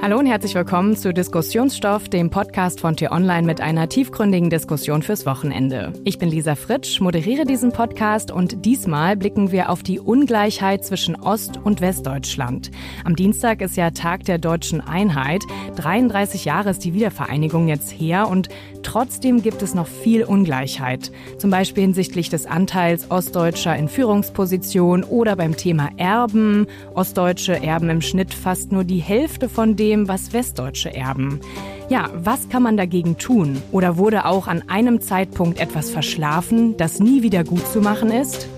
[0.00, 5.26] Hallo und herzlich willkommen zu Diskussionsstoff, dem Podcast von T-Online mit einer tiefgründigen Diskussion fürs
[5.26, 5.92] Wochenende.
[6.04, 11.16] Ich bin Lisa Fritsch, moderiere diesen Podcast und diesmal blicken wir auf die Ungleichheit zwischen
[11.16, 12.70] Ost- und Westdeutschland.
[13.04, 15.42] Am Dienstag ist ja Tag der deutschen Einheit.
[15.74, 18.50] 33 Jahre ist die Wiedervereinigung jetzt her und
[18.84, 21.10] trotzdem gibt es noch viel Ungleichheit.
[21.38, 26.68] Zum Beispiel hinsichtlich des Anteils Ostdeutscher in Führungspositionen oder beim Thema Erben.
[26.94, 31.40] Ostdeutsche erben im Schnitt fast nur die Hälfte von dem, dem, was Westdeutsche erben.
[31.88, 33.62] Ja, was kann man dagegen tun?
[33.72, 38.48] Oder wurde auch an einem Zeitpunkt etwas verschlafen, das nie wieder gut zu machen ist?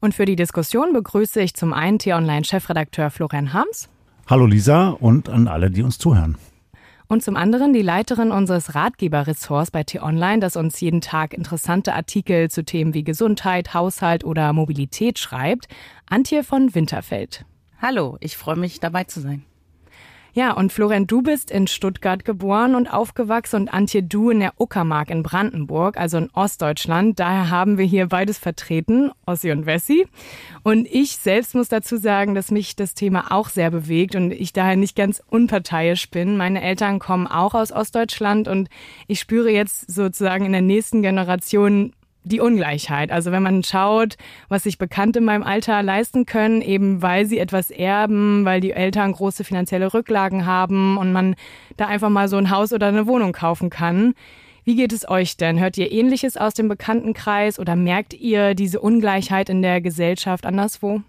[0.00, 3.90] Und für die Diskussion begrüße ich zum einen T-Online-Chefredakteur Florian Harms.
[4.26, 6.38] Hallo Lisa und an alle, die uns zuhören.
[7.08, 12.50] Und zum anderen die Leiterin unseres Ratgeberressorts bei T-Online, das uns jeden Tag interessante Artikel
[12.50, 15.68] zu Themen wie Gesundheit, Haushalt oder Mobilität schreibt,
[16.06, 17.44] Antje von Winterfeld.
[17.80, 19.44] Hallo, ich freue mich dabei zu sein.
[20.34, 24.52] Ja, und Florian, du bist in Stuttgart geboren und aufgewachsen und Antje, du in der
[24.58, 27.18] Uckermark in Brandenburg, also in Ostdeutschland.
[27.18, 30.06] Daher haben wir hier beides vertreten, Ossi und Wessi.
[30.64, 34.52] Und ich selbst muss dazu sagen, dass mich das Thema auch sehr bewegt und ich
[34.52, 36.36] daher nicht ganz unparteiisch bin.
[36.36, 38.68] Meine Eltern kommen auch aus Ostdeutschland und
[39.06, 41.92] ich spüre jetzt sozusagen in der nächsten Generation
[42.28, 43.10] die Ungleichheit.
[43.10, 44.16] Also wenn man schaut,
[44.48, 48.72] was sich Bekannte in meinem Alter leisten können, eben weil sie etwas erben, weil die
[48.72, 51.34] Eltern große finanzielle Rücklagen haben und man
[51.76, 54.14] da einfach mal so ein Haus oder eine Wohnung kaufen kann.
[54.64, 55.58] Wie geht es euch denn?
[55.58, 61.00] Hört ihr Ähnliches aus dem Bekanntenkreis oder merkt ihr diese Ungleichheit in der Gesellschaft anderswo?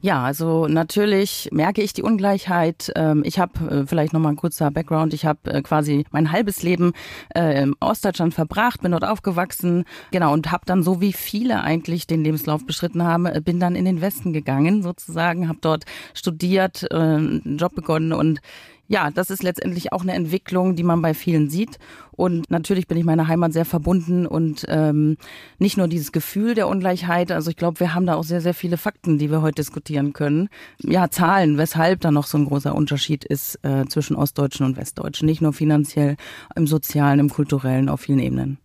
[0.00, 2.92] Ja, also natürlich merke ich die Ungleichheit.
[2.94, 5.12] Ähm, ich habe äh, vielleicht noch mal ein kurzer Background.
[5.12, 6.92] Ich habe äh, quasi mein halbes Leben
[7.34, 12.06] äh, im Ostdeutschland verbracht, bin dort aufgewachsen, genau und habe dann so wie viele eigentlich
[12.06, 17.56] den Lebenslauf beschritten haben, bin dann in den Westen gegangen sozusagen, habe dort studiert, einen
[17.58, 18.40] Job begonnen und
[18.88, 21.78] ja, das ist letztendlich auch eine Entwicklung, die man bei vielen sieht.
[22.10, 25.18] Und natürlich bin ich meiner Heimat sehr verbunden und ähm,
[25.58, 27.30] nicht nur dieses Gefühl der Ungleichheit.
[27.30, 30.14] Also ich glaube, wir haben da auch sehr, sehr viele Fakten, die wir heute diskutieren
[30.14, 30.48] können.
[30.80, 35.26] Ja, Zahlen, weshalb da noch so ein großer Unterschied ist äh, zwischen Ostdeutschen und Westdeutschen.
[35.26, 36.16] Nicht nur finanziell,
[36.56, 38.58] im sozialen, im kulturellen, auf vielen Ebenen.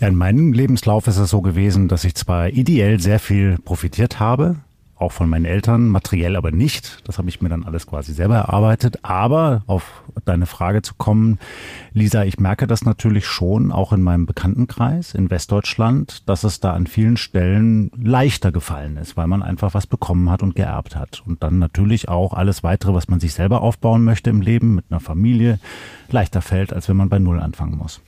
[0.00, 4.18] Ja, in meinem Lebenslauf ist es so gewesen, dass ich zwar ideell sehr viel profitiert
[4.18, 4.56] habe,
[4.98, 7.06] auch von meinen Eltern, materiell aber nicht.
[7.06, 8.98] Das habe ich mir dann alles quasi selber erarbeitet.
[9.02, 11.38] Aber auf deine Frage zu kommen,
[11.92, 16.72] Lisa, ich merke das natürlich schon auch in meinem Bekanntenkreis in Westdeutschland, dass es da
[16.72, 21.22] an vielen Stellen leichter gefallen ist, weil man einfach was bekommen hat und geerbt hat.
[21.26, 24.86] Und dann natürlich auch alles weitere, was man sich selber aufbauen möchte im Leben mit
[24.90, 25.58] einer Familie,
[26.10, 28.00] leichter fällt, als wenn man bei Null anfangen muss.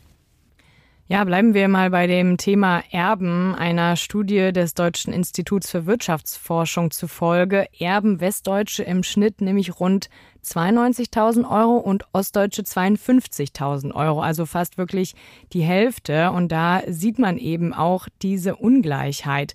[1.13, 3.53] Ja, bleiben wir mal bei dem Thema Erben.
[3.57, 10.09] Einer Studie des Deutschen Instituts für Wirtschaftsforschung zufolge erben Westdeutsche im Schnitt nämlich rund
[10.45, 15.17] 92.000 Euro und Ostdeutsche 52.000 Euro, also fast wirklich
[15.53, 16.31] die Hälfte.
[16.31, 19.55] Und da sieht man eben auch diese Ungleichheit.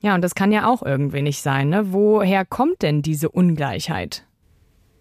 [0.00, 1.68] Ja, und das kann ja auch irgendwie nicht sein.
[1.68, 1.92] Ne?
[1.92, 4.24] Woher kommt denn diese Ungleichheit?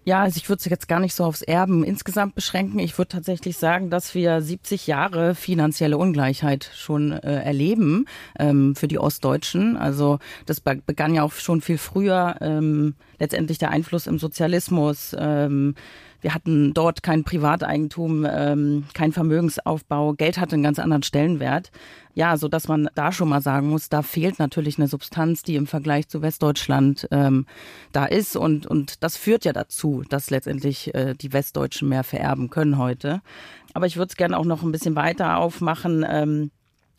[0.06, 2.80] Ja, also ich würde es jetzt gar nicht so aufs Erben insgesamt beschränken.
[2.80, 8.06] Ich würde tatsächlich sagen, dass wir 70 Jahre finanzielle Ungleichheit schon äh, erleben
[8.38, 9.78] ähm, für die Ostdeutschen.
[9.78, 12.36] Also das begann ja auch schon viel früher.
[12.42, 15.16] Ähm, letztendlich der Einfluss im Sozialismus.
[15.18, 15.76] Ähm,
[16.24, 20.14] wir hatten dort kein Privateigentum, ähm, kein Vermögensaufbau.
[20.14, 21.70] Geld hatte einen ganz anderen Stellenwert.
[22.16, 25.56] Ja, so dass man da schon mal sagen muss, da fehlt natürlich eine Substanz, die
[25.56, 27.46] im Vergleich zu Westdeutschland ähm,
[27.92, 28.38] da ist.
[28.38, 33.22] Und, und das führt ja dazu, dass letztendlich äh, die Westdeutschen mehr vererben können heute.
[33.74, 36.06] Aber ich würde es gerne auch noch ein bisschen weiter aufmachen.
[36.08, 36.52] Ähm,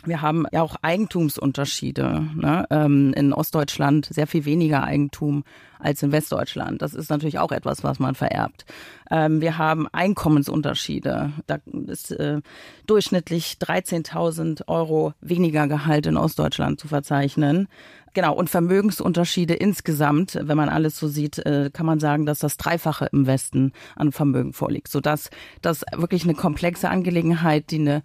[0.07, 2.27] wir haben ja auch Eigentumsunterschiede.
[2.35, 2.67] Ne?
[2.71, 5.45] Ähm, in Ostdeutschland sehr viel weniger Eigentum
[5.79, 6.81] als in Westdeutschland.
[6.83, 8.65] Das ist natürlich auch etwas, was man vererbt.
[9.11, 11.33] Ähm, wir haben Einkommensunterschiede.
[11.47, 12.41] Da ist äh,
[12.87, 17.69] durchschnittlich 13.000 Euro weniger Gehalt in Ostdeutschland zu verzeichnen.
[18.15, 22.57] Genau, und Vermögensunterschiede insgesamt, wenn man alles so sieht, äh, kann man sagen, dass das
[22.57, 25.31] Dreifache im Westen an Vermögen vorliegt, sodass
[25.63, 28.03] das wirklich eine komplexe Angelegenheit, die eine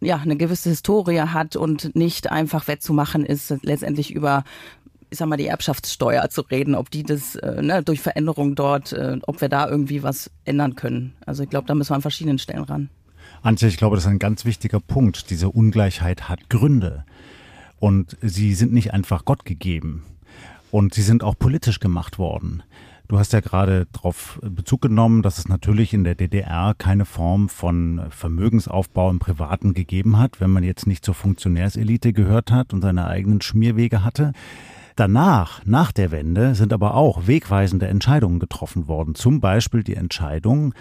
[0.00, 4.44] ja, eine gewisse Historie hat und nicht einfach wettzumachen ist, letztendlich über
[5.10, 8.92] ich sag mal, die Erbschaftssteuer zu reden, ob die das äh, ne, durch Veränderungen dort,
[8.92, 11.14] äh, ob wir da irgendwie was ändern können.
[11.26, 12.90] Also ich glaube, da müssen wir an verschiedenen Stellen ran.
[13.42, 15.30] Antje, ich glaube, das ist ein ganz wichtiger Punkt.
[15.30, 17.04] Diese Ungleichheit hat Gründe.
[17.80, 20.04] Und sie sind nicht einfach Gott gegeben.
[20.70, 22.62] Und sie sind auch politisch gemacht worden.
[23.10, 27.48] Du hast ja gerade darauf Bezug genommen, dass es natürlich in der DDR keine Form
[27.48, 32.82] von Vermögensaufbau im Privaten gegeben hat, wenn man jetzt nicht zur Funktionärselite gehört hat und
[32.82, 34.30] seine eigenen Schmierwege hatte.
[34.94, 39.16] Danach, nach der Wende, sind aber auch wegweisende Entscheidungen getroffen worden.
[39.16, 40.72] Zum Beispiel die Entscheidung,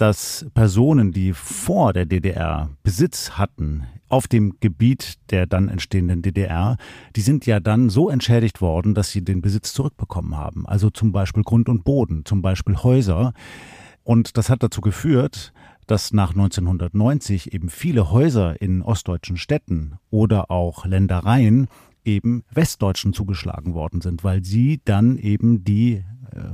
[0.00, 6.78] dass Personen, die vor der DDR Besitz hatten auf dem Gebiet der dann entstehenden DDR,
[7.16, 10.66] die sind ja dann so entschädigt worden, dass sie den Besitz zurückbekommen haben.
[10.66, 13.34] Also zum Beispiel Grund und Boden, zum Beispiel Häuser.
[14.02, 15.52] Und das hat dazu geführt,
[15.86, 21.68] dass nach 1990 eben viele Häuser in ostdeutschen Städten oder auch Ländereien
[22.04, 26.04] eben Westdeutschen zugeschlagen worden sind, weil sie dann eben die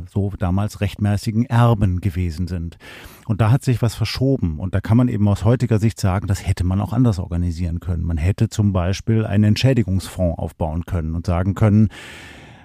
[0.08, 2.78] so damals rechtmäßigen Erben gewesen sind.
[3.26, 4.58] Und da hat sich was verschoben.
[4.58, 7.80] Und da kann man eben aus heutiger Sicht sagen, das hätte man auch anders organisieren
[7.80, 8.04] können.
[8.04, 11.88] Man hätte zum Beispiel einen Entschädigungsfonds aufbauen können und sagen können,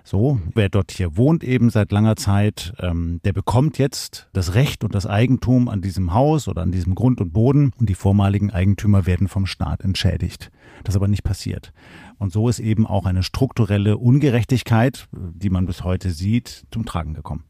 [0.03, 4.83] so, wer dort hier wohnt eben seit langer Zeit, ähm, der bekommt jetzt das Recht
[4.83, 8.51] und das Eigentum an diesem Haus oder an diesem Grund und Boden und die vormaligen
[8.51, 10.51] Eigentümer werden vom Staat entschädigt.
[10.83, 11.71] Das ist aber nicht passiert.
[12.21, 17.15] Und so ist eben auch eine strukturelle Ungerechtigkeit, die man bis heute sieht, zum Tragen
[17.15, 17.45] gekommen.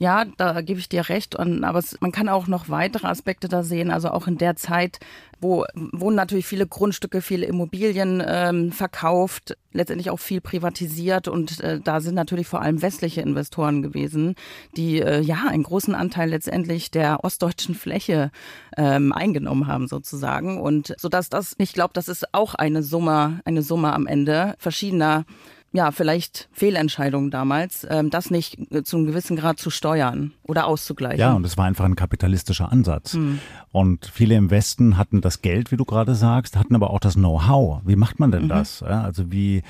[0.00, 1.34] Ja, da gebe ich dir recht.
[1.34, 3.90] Und, aber es, man kann auch noch weitere Aspekte da sehen.
[3.90, 5.00] Also auch in der Zeit,
[5.40, 11.26] wo wurden natürlich viele Grundstücke, viele Immobilien ähm, verkauft, letztendlich auch viel privatisiert.
[11.26, 14.36] Und äh, da sind natürlich vor allem westliche Investoren gewesen,
[14.76, 18.30] die äh, ja einen großen Anteil letztendlich der ostdeutschen Fläche
[18.76, 20.60] ähm, eingenommen haben sozusagen.
[20.60, 24.54] Und so dass das, ich glaube, das ist auch eine Summe, eine Summe am Ende
[24.58, 25.24] verschiedener
[25.72, 30.66] ja, vielleicht Fehlentscheidungen damals, ähm, das nicht äh, zu einem gewissen Grad zu steuern oder
[30.66, 31.20] auszugleichen.
[31.20, 33.14] Ja, und es war einfach ein kapitalistischer Ansatz.
[33.14, 33.38] Hm.
[33.70, 37.14] Und viele im Westen hatten das Geld, wie du gerade sagst, hatten aber auch das
[37.14, 37.82] Know-how.
[37.84, 38.48] Wie macht man denn mhm.
[38.48, 38.82] das?
[38.82, 39.62] Also wie,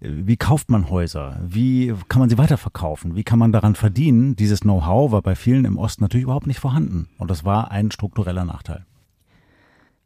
[0.00, 1.40] wie kauft man Häuser?
[1.42, 3.16] Wie kann man sie weiterverkaufen?
[3.16, 4.36] Wie kann man daran verdienen?
[4.36, 7.08] Dieses Know-how war bei vielen im Osten natürlich überhaupt nicht vorhanden.
[7.16, 8.84] Und das war ein struktureller Nachteil.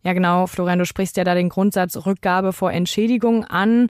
[0.04, 3.88] Ja, genau, Florian, du sprichst ja da den Grundsatz Rückgabe vor Entschädigung an.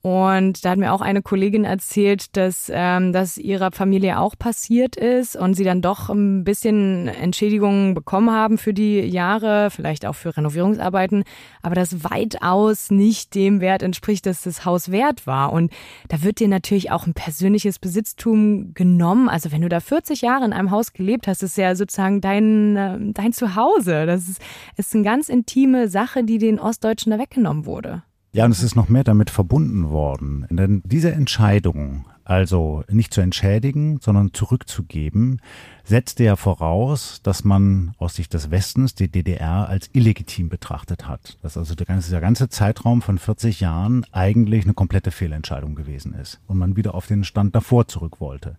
[0.00, 4.94] Und da hat mir auch eine Kollegin erzählt, dass ähm, das ihrer Familie auch passiert
[4.94, 10.14] ist und sie dann doch ein bisschen Entschädigungen bekommen haben für die Jahre, vielleicht auch
[10.14, 11.24] für Renovierungsarbeiten,
[11.62, 15.52] aber das weitaus nicht dem Wert entspricht, dass das Haus wert war.
[15.52, 15.72] Und
[16.08, 19.28] da wird dir natürlich auch ein persönliches Besitztum genommen.
[19.28, 22.76] Also wenn du da 40 Jahre in einem Haus gelebt hast, ist ja sozusagen dein,
[22.76, 24.06] äh, dein Zuhause.
[24.06, 24.40] Das ist,
[24.76, 28.04] ist eine ganz intime Sache, die den Ostdeutschen da weggenommen wurde.
[28.38, 30.46] Ja, und es ist noch mehr damit verbunden worden.
[30.48, 35.40] Denn diese Entscheidung, also nicht zu entschädigen, sondern zurückzugeben,
[35.88, 41.38] setzte ja voraus, dass man aus Sicht des Westens die DDR als illegitim betrachtet hat.
[41.42, 46.14] Dass also der ganze, der ganze Zeitraum von 40 Jahren eigentlich eine komplette Fehlentscheidung gewesen
[46.14, 48.56] ist und man wieder auf den Stand davor zurück wollte.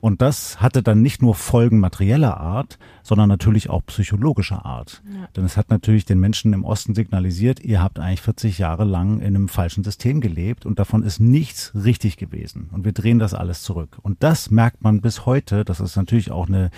[0.00, 5.02] Und das hatte dann nicht nur Folgen materieller Art, sondern natürlich auch psychologischer Art.
[5.04, 5.28] Ja.
[5.36, 9.20] Denn es hat natürlich den Menschen im Osten signalisiert, ihr habt eigentlich 40 Jahre lang
[9.20, 12.70] in einem falschen System gelebt und davon ist nichts richtig gewesen.
[12.72, 13.98] Und wir drehen das alles zurück.
[14.02, 15.64] Und das merkt man bis heute.
[15.64, 16.70] Das ist natürlich auch eine,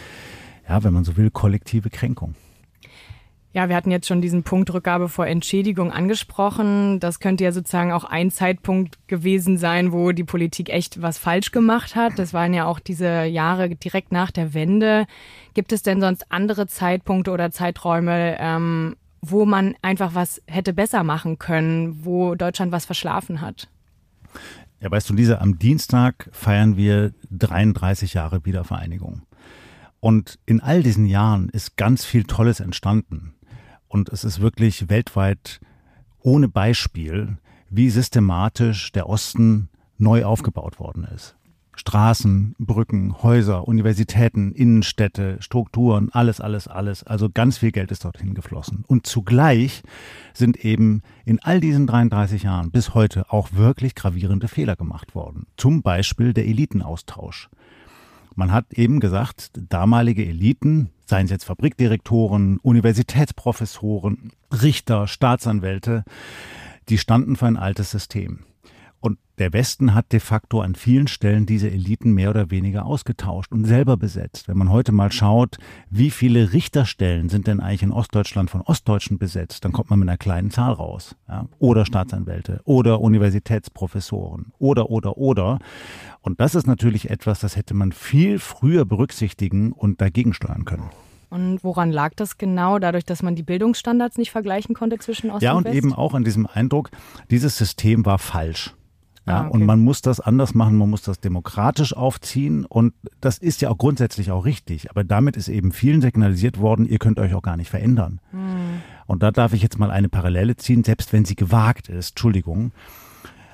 [0.69, 2.35] ja, wenn man so will, kollektive Kränkung.
[3.55, 7.01] Ja, wir hatten jetzt schon diesen Punkt Rückgabe vor Entschädigung angesprochen.
[7.01, 11.53] Das könnte ja sozusagen auch ein Zeitpunkt gewesen sein, wo die Politik echt was falsch
[11.53, 12.19] gemacht hat.
[12.19, 15.05] Das waren ja auch diese Jahre direkt nach der Wende.
[15.53, 21.05] Gibt es denn sonst andere Zeitpunkte oder Zeiträume, ähm, wo man einfach was hätte besser
[21.05, 23.69] machen können, wo Deutschland was verschlafen hat?
[24.81, 29.23] Ja, weißt du, Lisa, am Dienstag feiern wir 33 Jahre Wiedervereinigung.
[30.03, 33.35] Und in all diesen Jahren ist ganz viel Tolles entstanden.
[33.87, 35.61] Und es ist wirklich weltweit
[36.19, 37.39] ohne Beispiel,
[37.71, 39.69] wie systematisch der Osten
[39.99, 41.37] neu aufgebaut worden ist.
[41.77, 47.05] Straßen, Brücken, Häuser, Universitäten, Innenstädte, Strukturen, alles, alles, alles.
[47.05, 48.85] Also ganz viel Geld ist dorthin geflossen.
[48.89, 49.85] Und zugleich
[50.35, 55.47] sind eben in all diesen 33 Jahren bis heute auch wirklich gravierende Fehler gemacht worden.
[55.57, 57.49] Zum Beispiel der Elitenaustausch.
[58.35, 66.05] Man hat eben gesagt, damalige Eliten, seien es jetzt Fabrikdirektoren, Universitätsprofessoren, Richter, Staatsanwälte,
[66.89, 68.41] die standen für ein altes System.
[69.43, 73.65] Der Westen hat de facto an vielen Stellen diese Eliten mehr oder weniger ausgetauscht und
[73.65, 74.47] selber besetzt.
[74.47, 75.59] Wenn man heute mal schaut,
[75.91, 80.09] wie viele Richterstellen sind denn eigentlich in Ostdeutschland von Ostdeutschen besetzt, dann kommt man mit
[80.09, 81.17] einer kleinen Zahl raus.
[81.29, 81.49] Ja?
[81.59, 85.59] Oder Staatsanwälte oder Universitätsprofessoren oder, oder, oder.
[86.21, 90.89] Und das ist natürlich etwas, das hätte man viel früher berücksichtigen und dagegen steuern können.
[91.31, 92.79] Und woran lag das genau?
[92.79, 95.75] Dadurch, dass man die Bildungsstandards nicht vergleichen konnte zwischen Ost ja, und West?
[95.75, 96.91] Ja, und eben auch an diesem Eindruck,
[97.29, 98.73] dieses System war falsch.
[99.27, 99.55] Ja, ah, okay.
[99.55, 103.71] Und man muss das anders machen, man muss das demokratisch aufziehen und das ist ja
[103.71, 104.91] auch grundsätzlich auch richtig.
[104.91, 108.21] Aber damit ist eben vielen signalisiert worden, ihr könnt euch auch gar nicht verändern.
[108.33, 108.83] Hm.
[109.07, 112.73] Und da darf ich jetzt mal eine Parallele ziehen, selbst wenn sie gewagt ist, Entschuldigung.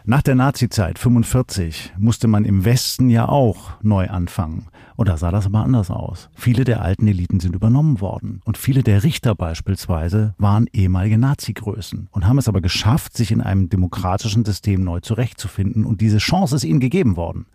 [0.05, 4.69] Nach der Nazizeit 45 musste man im Westen ja auch neu anfangen.
[4.97, 6.31] Und da sah das aber anders aus.
[6.35, 8.41] Viele der alten Eliten sind übernommen worden.
[8.45, 13.41] Und viele der Richter beispielsweise waren ehemalige Nazi-Größen und haben es aber geschafft, sich in
[13.41, 15.85] einem demokratischen System neu zurechtzufinden.
[15.85, 17.47] Und diese Chance ist ihnen gegeben worden.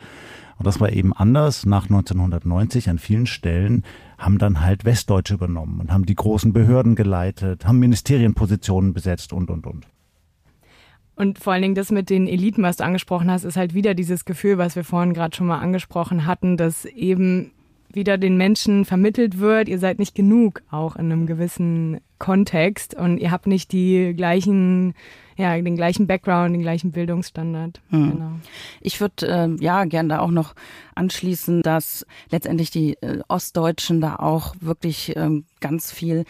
[0.58, 1.66] Und das war eben anders.
[1.66, 3.84] Nach 1990 an vielen Stellen
[4.18, 9.50] haben dann halt Westdeutsche übernommen und haben die großen Behörden geleitet, haben Ministerienpositionen besetzt und,
[9.50, 9.88] und, und.
[11.16, 13.94] Und vor allen Dingen das mit den Eliten, was du angesprochen hast, ist halt wieder
[13.94, 17.52] dieses Gefühl, was wir vorhin gerade schon mal angesprochen hatten, dass eben
[17.96, 23.18] wieder den Menschen vermittelt wird, ihr seid nicht genug, auch in einem gewissen Kontext und
[23.20, 24.96] ihr habt nicht die gleichen,
[25.38, 27.82] ja, den gleichen Background, den gleichen Bildungsstandard.
[27.90, 28.12] Hm.
[28.12, 28.32] Genau.
[28.82, 30.56] Ich würde äh, ja gerne da auch noch
[30.96, 36.26] anschließen, dass letztendlich die äh, Ostdeutschen da auch wirklich ähm, ganz viel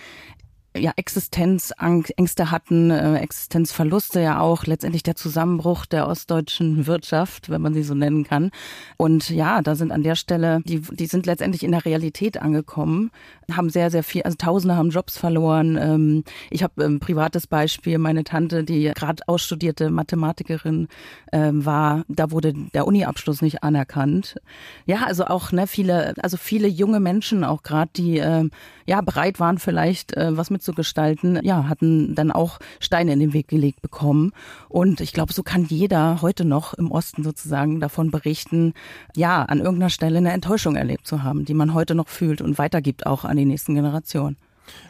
[0.76, 7.74] ja, Existenzängste hatten, äh, Existenzverluste ja auch, letztendlich der Zusammenbruch der ostdeutschen Wirtschaft, wenn man
[7.74, 8.52] sie so nennen kann.
[8.98, 13.12] Und ja, da sind an der Stelle, die, die sind letztendlich in der Realität angekommen,
[13.52, 15.78] haben sehr, sehr viel, also Tausende haben Jobs verloren.
[15.78, 20.88] Ähm, ich habe ein privates Beispiel, meine Tante, die gerade ausstudierte Mathematikerin
[21.32, 24.36] ähm, war, da wurde der Uni-Abschluss nicht anerkannt.
[24.86, 28.50] Ja, also auch ne, viele, also viele junge Menschen auch gerade, die äh,
[28.86, 33.50] ja bereit waren vielleicht äh, was mitzugestalten, ja, hatten dann auch Steine in den Weg
[33.50, 34.32] gelegt bekommen.
[34.70, 38.74] Und ich glaube, so kann jeder heute noch im Osten sozusagen davon berichten,
[39.16, 42.58] ja, an irgendeiner Stelle eine Enttäuschung erlebt zu haben, die man heute noch fühlt und
[42.58, 44.38] weitergibt auch an die nächsten Generationen.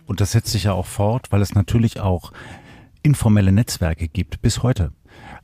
[0.05, 2.31] Und das setzt sich ja auch fort, weil es natürlich auch
[3.01, 4.91] informelle Netzwerke gibt bis heute.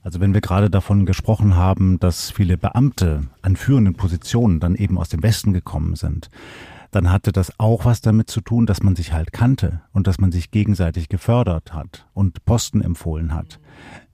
[0.03, 4.97] Also wenn wir gerade davon gesprochen haben, dass viele Beamte an führenden Positionen dann eben
[4.97, 6.29] aus dem Westen gekommen sind,
[6.91, 10.19] dann hatte das auch was damit zu tun, dass man sich halt kannte und dass
[10.19, 13.59] man sich gegenseitig gefördert hat und Posten empfohlen hat.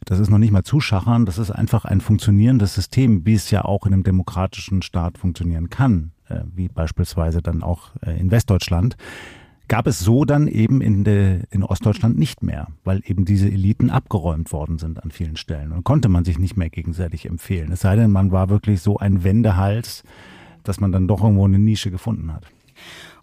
[0.05, 3.65] Das ist noch nicht mal Zuschachern, das ist einfach ein funktionierendes System, wie es ja
[3.65, 8.97] auch in einem demokratischen Staat funktionieren kann, äh, wie beispielsweise dann auch äh, in Westdeutschland
[9.67, 13.89] gab es so dann eben in, de, in Ostdeutschland nicht mehr, weil eben diese Eliten
[13.89, 17.71] abgeräumt worden sind an vielen Stellen und konnte man sich nicht mehr gegenseitig empfehlen.
[17.71, 20.03] Es sei denn, man war wirklich so ein Wendehals,
[20.63, 22.45] dass man dann doch irgendwo eine Nische gefunden hat.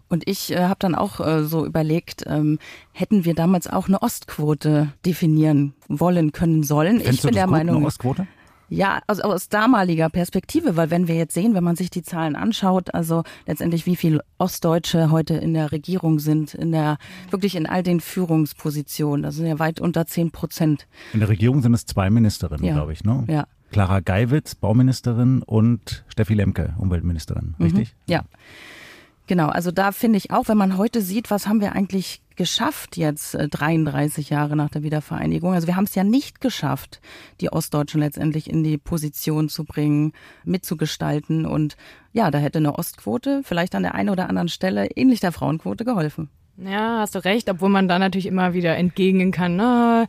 [0.09, 2.59] Und ich äh, habe dann auch äh, so überlegt, ähm,
[2.91, 6.97] hätten wir damals auch eine Ostquote definieren wollen können sollen.
[6.97, 7.77] Findest ich bin der gut, Meinung.
[7.77, 8.27] Eine Ostquote?
[8.69, 12.35] Ja, also aus damaliger Perspektive, weil wenn wir jetzt sehen, wenn man sich die Zahlen
[12.35, 16.97] anschaut, also letztendlich wie viele Ostdeutsche heute in der Regierung sind, in der
[17.29, 20.87] wirklich in all den Führungspositionen, das sind ja weit unter zehn Prozent.
[21.13, 22.73] In der Regierung sind es zwei Ministerinnen, Ja.
[22.73, 23.25] glaube ich, ne?
[23.27, 23.45] Ja.
[23.71, 27.93] Clara Geiwitz, Bauministerin und Steffi Lemke, Umweltministerin, richtig?
[28.07, 28.11] Mhm.
[28.13, 28.21] Ja.
[29.25, 32.97] Genau, also da finde ich auch, wenn man heute sieht, was haben wir eigentlich geschafft
[32.97, 35.53] jetzt äh, 33 Jahre nach der Wiedervereinigung.
[35.53, 36.99] Also wir haben es ja nicht geschafft,
[37.39, 40.13] die Ostdeutschen letztendlich in die Position zu bringen,
[40.43, 41.45] mitzugestalten.
[41.45, 41.77] Und
[42.11, 45.85] ja, da hätte eine Ostquote vielleicht an der einen oder anderen Stelle ähnlich der Frauenquote
[45.85, 46.29] geholfen.
[46.57, 50.05] Ja, hast du recht, obwohl man da natürlich immer wieder entgegnen kann, na,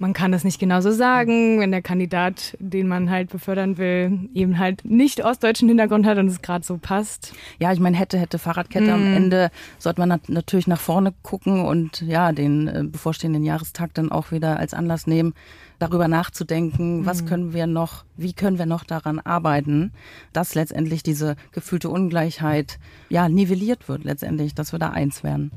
[0.00, 4.30] man kann das nicht genau so sagen, wenn der Kandidat, den man halt befördern will,
[4.32, 7.34] eben halt nicht ostdeutschen Hintergrund hat und es gerade so passt.
[7.58, 11.66] Ja, ich meine, hätte, hätte Fahrradkette am Ende, sollte man nat natürlich nach vorne gucken
[11.66, 15.34] und ja, den äh, bevorstehenden Jahrestag dann auch wieder als Anlass nehmen,
[15.80, 19.92] darüber nachzudenken, was können wir noch, wie können wir noch daran arbeiten,
[20.32, 25.50] dass letztendlich diese gefühlte Ungleichheit ja nivelliert wird letztendlich, dass wir da eins werden.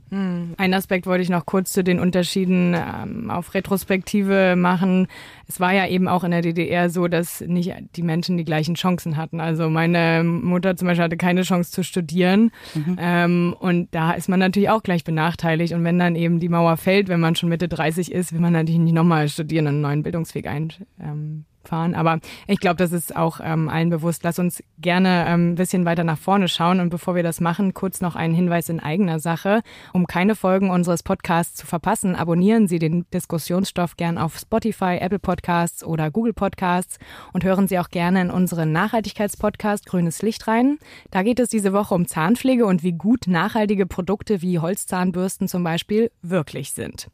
[0.57, 5.07] Ein Aspekt wollte ich noch kurz zu den Unterschieden ähm, auf Retrospektive machen.
[5.47, 8.75] Es war ja eben auch in der DDR so, dass nicht die Menschen die gleichen
[8.75, 9.39] Chancen hatten.
[9.39, 12.51] Also meine Mutter zum Beispiel hatte keine Chance zu studieren.
[12.97, 15.73] Ähm, und da ist man natürlich auch gleich benachteiligt.
[15.73, 18.53] Und wenn dann eben die Mauer fällt, wenn man schon Mitte 30 ist, will man
[18.53, 21.45] natürlich nicht nochmal studieren und einen neuen Bildungsweg einfahren.
[21.95, 24.23] Aber ich glaube, das ist auch ähm, allen bewusst.
[24.23, 26.79] Lass uns gerne ähm, ein bisschen weiter nach vorne schauen.
[26.79, 29.61] Und bevor wir das machen, kurz noch einen Hinweis in eigener Sache.
[29.91, 35.19] Um keine Folgen unseres Podcasts zu verpassen, abonnieren Sie den Diskussionsstoff gern auf Spotify, Apple
[35.19, 36.99] Podcasts oder Google Podcasts
[37.31, 40.77] und hören Sie auch gerne in unseren Nachhaltigkeitspodcast Grünes Licht rein.
[41.09, 45.63] Da geht es diese Woche um Zahnpflege und wie gut nachhaltige Produkte wie Holzzahnbürsten zum
[45.63, 47.09] Beispiel wirklich sind.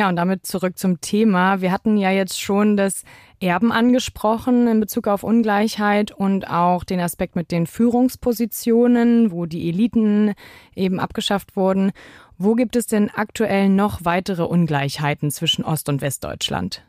[0.00, 1.60] Ja, und damit zurück zum Thema.
[1.60, 3.02] Wir hatten ja jetzt schon das
[3.38, 9.68] Erben angesprochen in Bezug auf Ungleichheit und auch den Aspekt mit den Führungspositionen, wo die
[9.68, 10.32] Eliten
[10.74, 11.92] eben abgeschafft wurden.
[12.38, 16.82] Wo gibt es denn aktuell noch weitere Ungleichheiten zwischen Ost- und Westdeutschland?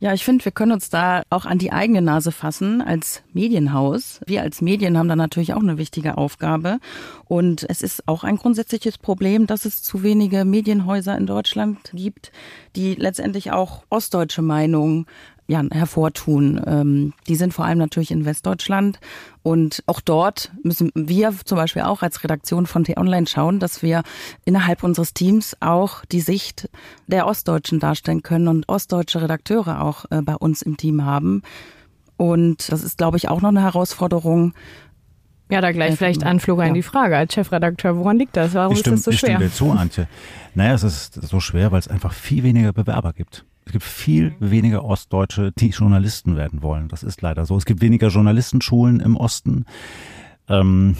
[0.00, 4.20] Ja, ich finde, wir können uns da auch an die eigene Nase fassen als Medienhaus.
[4.26, 6.78] Wir als Medien haben da natürlich auch eine wichtige Aufgabe.
[7.24, 12.32] Und es ist auch ein grundsätzliches Problem, dass es zu wenige Medienhäuser in Deutschland gibt,
[12.76, 15.06] die letztendlich auch ostdeutsche Meinungen
[15.46, 16.60] ja, hervortun.
[16.66, 18.98] Ähm, die sind vor allem natürlich in Westdeutschland.
[19.42, 24.02] Und auch dort müssen wir zum Beispiel auch als Redaktion von T-Online schauen, dass wir
[24.44, 26.70] innerhalb unseres Teams auch die Sicht
[27.06, 31.42] der Ostdeutschen darstellen können und ostdeutsche Redakteure auch äh, bei uns im Team haben.
[32.16, 34.54] Und das ist, glaube ich, auch noch eine Herausforderung,
[35.50, 36.74] ja, da gleich vielleicht an Florian ja.
[36.74, 38.54] die Frage als Chefredakteur, woran liegt das?
[38.54, 39.28] Warum stimme, ist das so schwer?
[39.28, 40.08] Ich stimme dir zu, Antje.
[40.54, 43.44] Naja, es ist so schwer, weil es einfach viel weniger Bewerber gibt.
[43.66, 44.50] Es gibt viel mhm.
[44.50, 46.88] weniger Ostdeutsche, die Journalisten werden wollen.
[46.88, 47.56] Das ist leider so.
[47.56, 49.64] Es gibt weniger Journalistenschulen im Osten.
[50.48, 50.96] Ähm,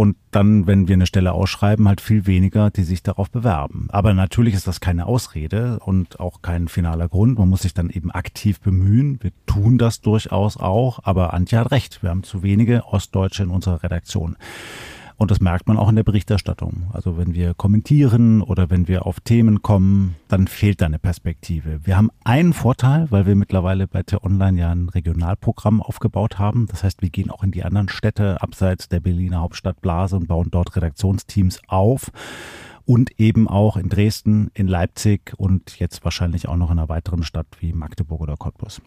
[0.00, 3.88] und dann, wenn wir eine Stelle ausschreiben, halt viel weniger, die sich darauf bewerben.
[3.90, 7.38] Aber natürlich ist das keine Ausrede und auch kein finaler Grund.
[7.38, 9.22] Man muss sich dann eben aktiv bemühen.
[9.22, 12.02] Wir tun das durchaus auch, aber Antje hat recht.
[12.02, 14.36] Wir haben zu wenige Ostdeutsche in unserer Redaktion.
[15.20, 16.88] Und das merkt man auch in der Berichterstattung.
[16.94, 21.84] Also wenn wir kommentieren oder wenn wir auf Themen kommen, dann fehlt da eine Perspektive.
[21.84, 26.68] Wir haben einen Vorteil, weil wir mittlerweile bei T-Online ja ein Regionalprogramm aufgebaut haben.
[26.70, 30.26] Das heißt, wir gehen auch in die anderen Städte abseits der Berliner Hauptstadt Blase und
[30.26, 32.10] bauen dort Redaktionsteams auf
[32.86, 37.24] und eben auch in Dresden, in Leipzig und jetzt wahrscheinlich auch noch in einer weiteren
[37.24, 38.80] Stadt wie Magdeburg oder Cottbus.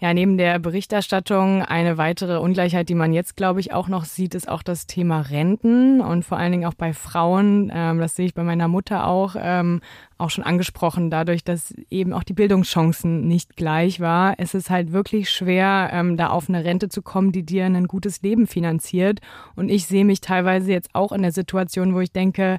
[0.00, 4.36] Ja, neben der Berichterstattung eine weitere Ungleichheit, die man jetzt, glaube ich, auch noch sieht,
[4.36, 7.72] ist auch das Thema Renten und vor allen Dingen auch bei Frauen.
[7.74, 9.80] Ähm, das sehe ich bei meiner Mutter auch, ähm,
[10.16, 14.34] auch schon angesprochen, dadurch, dass eben auch die Bildungschancen nicht gleich war.
[14.38, 17.88] Es ist halt wirklich schwer, ähm, da auf eine Rente zu kommen, die dir ein
[17.88, 19.18] gutes Leben finanziert.
[19.56, 22.58] Und ich sehe mich teilweise jetzt auch in der Situation, wo ich denke,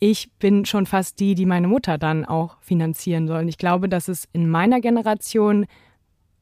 [0.00, 3.40] ich bin schon fast die, die meine Mutter dann auch finanzieren soll.
[3.40, 5.64] Und ich glaube, dass es in meiner Generation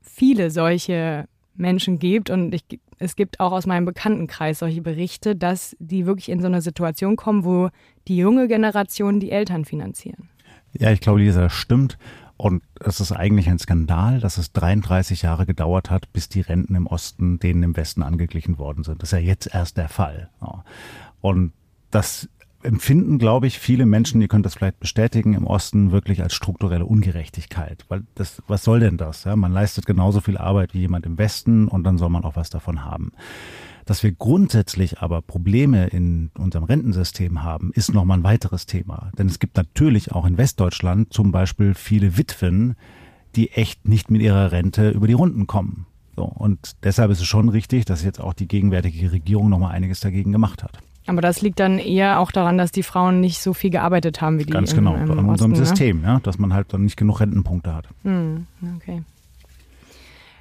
[0.02, 2.64] viele solche Menschen gibt und ich,
[2.99, 7.16] es gibt auch aus meinem Bekanntenkreis solche Berichte, dass die wirklich in so eine Situation
[7.16, 7.68] kommen, wo
[8.09, 10.28] die junge Generation die Eltern finanzieren.
[10.73, 11.99] Ja, ich glaube, Lisa, das stimmt.
[12.37, 16.75] Und es ist eigentlich ein Skandal, dass es 33 Jahre gedauert hat, bis die Renten
[16.75, 19.02] im Osten denen im Westen angeglichen worden sind.
[19.02, 20.30] Das ist ja jetzt erst der Fall.
[21.21, 21.52] Und
[21.90, 22.28] das
[22.62, 26.87] empfinden, glaube ich, viele Menschen, ihr könnt das vielleicht bestätigen, im Osten wirklich als strukturelle
[26.87, 27.85] Ungerechtigkeit.
[27.88, 29.25] Weil das, was soll denn das?
[29.25, 32.37] Ja, man leistet genauso viel Arbeit wie jemand im Westen und dann soll man auch
[32.37, 33.12] was davon haben.
[33.85, 39.11] Dass wir grundsätzlich aber Probleme in unserem Rentensystem haben, ist nochmal ein weiteres Thema.
[39.18, 42.77] Denn es gibt natürlich auch in Westdeutschland zum Beispiel viele Witwen,
[43.35, 45.87] die echt nicht mit ihrer Rente über die Runden kommen.
[46.14, 50.01] So, und deshalb ist es schon richtig, dass jetzt auch die gegenwärtige Regierung nochmal einiges
[50.01, 50.79] dagegen gemacht hat.
[51.06, 54.38] Aber das liegt dann eher auch daran, dass die Frauen nicht so viel gearbeitet haben
[54.38, 55.66] wie die Ganz genau, im, im an unserem Osten, ne?
[55.66, 57.88] System, ja, dass man halt dann nicht genug Rentenpunkte hat.
[58.04, 59.02] Hm, okay.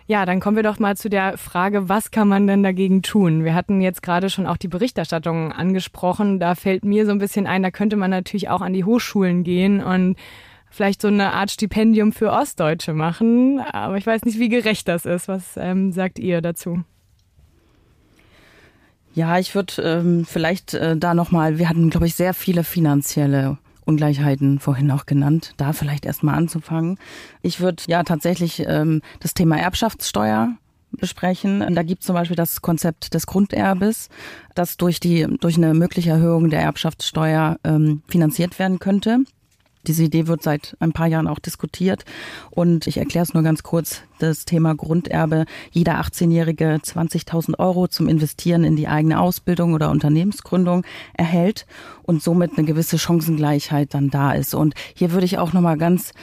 [0.08, 3.46] Ja, dann kommen wir doch mal zu der Frage, was kann man denn dagegen tun?
[3.46, 6.40] Wir hatten jetzt gerade schon auch die Berichterstattung angesprochen.
[6.40, 9.44] Da fällt mir so ein bisschen ein, da könnte man natürlich auch an die Hochschulen
[9.44, 10.18] gehen und
[10.70, 13.62] vielleicht so eine Art Stipendium für Ostdeutsche machen.
[13.72, 15.28] Aber ich weiß nicht, wie gerecht das ist.
[15.28, 16.84] Was ähm, sagt ihr dazu?
[19.14, 23.58] Ja, ich würde ähm, vielleicht äh, da nochmal, wir hatten, glaube ich, sehr viele finanzielle
[23.86, 26.98] Ungleichheiten vorhin auch genannt, da vielleicht erstmal anzufangen.
[27.42, 30.56] Ich würde ja tatsächlich ähm, das Thema Erbschaftssteuer
[30.92, 31.66] besprechen.
[31.74, 34.10] Da gibt es zum Beispiel das Konzept des Grunderbes,
[34.56, 39.20] das durch die durch eine mögliche Erhöhung der Erbschaftssteuer ähm, finanziert werden könnte.
[39.88, 42.06] Diese Idee wird seit ein paar Jahren auch diskutiert.
[42.50, 44.02] Und ich erkläre es nur ganz kurz.
[44.20, 45.46] Das Thema Grunderbe.
[45.72, 51.66] Jeder 18-Jährige 20.000 Euro zum Investieren in die eigene Ausbildung oder Unternehmensgründung erhält
[52.04, 54.54] und somit eine gewisse Chancengleichheit dann da ist.
[54.54, 56.14] Und hier würde ich auch nochmal ganz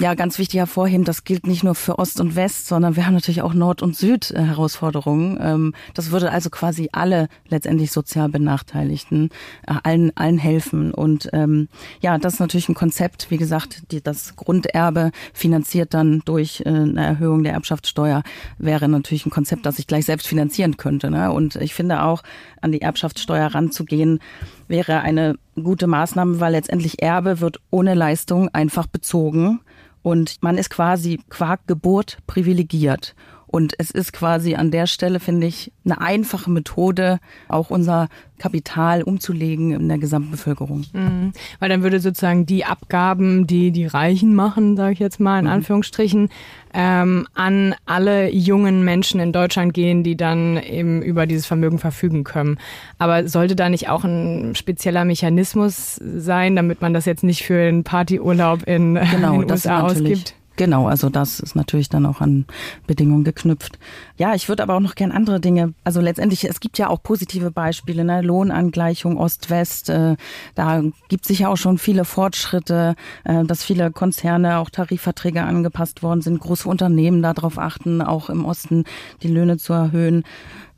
[0.00, 3.14] ja, ganz wichtig hervorheben, das gilt nicht nur für Ost und West, sondern wir haben
[3.14, 5.38] natürlich auch Nord- und Süd-Herausforderungen.
[5.40, 9.30] Ähm, das würde also quasi alle letztendlich sozial Benachteiligten
[9.66, 10.92] äh, allen, allen helfen.
[10.92, 11.68] Und ähm,
[12.00, 16.70] ja, das ist natürlich ein Konzept, wie gesagt, die, das Grunderbe finanziert dann durch äh,
[16.70, 18.22] eine Erhöhung der Erbschaftssteuer
[18.58, 21.10] wäre natürlich ein Konzept, das ich gleich selbst finanzieren könnte.
[21.10, 21.30] Ne?
[21.30, 22.22] Und ich finde auch,
[22.60, 24.20] an die Erbschaftssteuer ranzugehen,
[24.68, 29.60] wäre eine gute Maßnahme, weil letztendlich Erbe wird ohne Leistung einfach bezogen
[30.04, 33.16] und man ist quasi qua Geburt privilegiert.
[33.54, 39.04] Und es ist quasi an der Stelle, finde ich, eine einfache Methode, auch unser Kapital
[39.04, 40.86] umzulegen in der Gesamtbevölkerung.
[40.92, 41.32] Mhm.
[41.60, 45.44] Weil dann würde sozusagen die Abgaben, die die Reichen machen, sage ich jetzt mal in
[45.44, 45.52] mhm.
[45.52, 46.30] Anführungsstrichen,
[46.74, 52.24] ähm, an alle jungen Menschen in Deutschland gehen, die dann eben über dieses Vermögen verfügen
[52.24, 52.58] können.
[52.98, 57.60] Aber sollte da nicht auch ein spezieller Mechanismus sein, damit man das jetzt nicht für
[57.60, 60.34] einen Partyurlaub in, genau, in den USA ausgibt?
[60.56, 62.44] Genau, also das ist natürlich dann auch an
[62.86, 63.78] Bedingungen geknüpft.
[64.16, 67.02] Ja, ich würde aber auch noch gern andere Dinge, also letztendlich, es gibt ja auch
[67.02, 68.22] positive Beispiele, ne?
[68.22, 70.16] Lohnangleichung Ost-West, äh,
[70.54, 76.04] da gibt sich ja auch schon viele Fortschritte, äh, dass viele Konzerne auch Tarifverträge angepasst
[76.04, 78.84] worden sind, große Unternehmen darauf achten, auch im Osten
[79.22, 80.22] die Löhne zu erhöhen.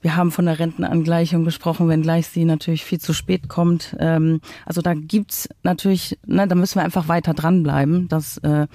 [0.01, 3.95] Wir haben von der Rentenangleichung gesprochen, wenngleich sie natürlich viel zu spät kommt.
[3.99, 8.69] Ähm, also da gibt's natürlich, ne, da müssen wir einfach weiter dranbleiben, dass äh,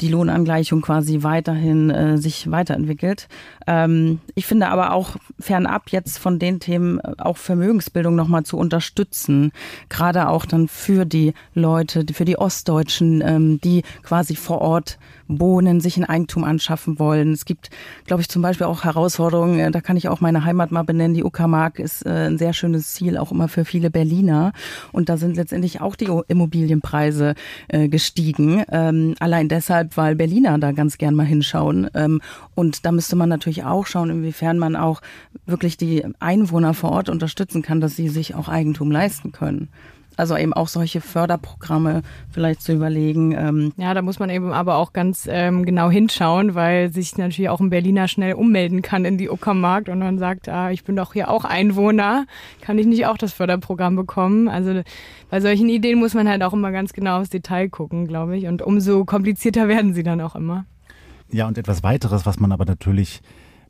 [0.00, 3.28] die Lohnangleichung quasi weiterhin äh, sich weiterentwickelt.
[3.66, 8.56] Ähm, ich finde aber auch fernab jetzt von den Themen äh, auch Vermögensbildung nochmal zu
[8.56, 9.52] unterstützen,
[9.88, 15.80] gerade auch dann für die Leute, für die Ostdeutschen, ähm, die quasi vor Ort wohnen,
[15.80, 17.32] sich ein Eigentum anschaffen wollen.
[17.32, 17.70] Es gibt,
[18.06, 21.14] glaube ich, zum Beispiel auch Herausforderungen, äh, da kann ich auch meine Heimat mal benennen.
[21.14, 24.52] Die Uckermark ist äh, ein sehr schönes Ziel, auch immer für viele Berliner.
[24.92, 27.34] Und da sind letztendlich auch die Immobilienpreise
[27.68, 28.64] äh, gestiegen.
[28.70, 31.88] Ähm, allein deshalb, weil Berliner da ganz gern mal hinschauen.
[31.94, 32.20] Ähm,
[32.54, 35.02] und da müsste man natürlich auch schauen, inwiefern man auch
[35.46, 39.68] wirklich die Einwohner vor Ort unterstützen kann, dass sie sich auch Eigentum leisten können.
[40.16, 43.32] Also eben auch solche Förderprogramme vielleicht zu überlegen.
[43.32, 43.72] Ähm.
[43.76, 47.60] Ja, da muss man eben aber auch ganz ähm, genau hinschauen, weil sich natürlich auch
[47.60, 51.14] ein Berliner schnell ummelden kann in die Uckermark und dann sagt, ah, ich bin doch
[51.14, 52.26] hier auch Einwohner,
[52.60, 54.48] kann ich nicht auch das Förderprogramm bekommen?
[54.48, 54.82] Also
[55.30, 58.46] bei solchen Ideen muss man halt auch immer ganz genau aufs Detail gucken, glaube ich.
[58.46, 60.64] Und umso komplizierter werden sie dann auch immer.
[61.30, 63.20] Ja, und etwas weiteres, was man aber natürlich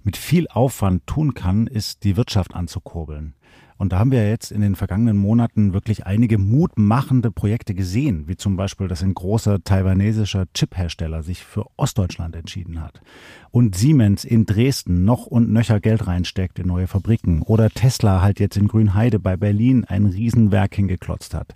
[0.02, 3.35] mit viel Aufwand tun kann, ist die Wirtschaft anzukurbeln.
[3.76, 8.37] Und da haben wir jetzt in den vergangenen Monaten wirklich einige mutmachende Projekte gesehen, wie
[8.37, 13.00] zum Beispiel, dass ein großer taiwanesischer Chiphersteller sich für Ostdeutschland entschieden hat.
[13.50, 17.42] Und Siemens in Dresden noch und nöcher Geld reinsteckt in neue Fabriken.
[17.42, 21.52] Oder Tesla halt jetzt in Grünheide bei Berlin ein Riesenwerk hingeklotzt hat.